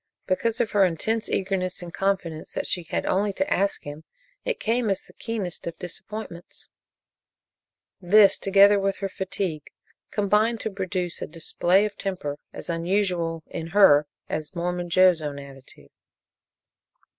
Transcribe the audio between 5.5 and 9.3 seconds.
of disappointments. This together with her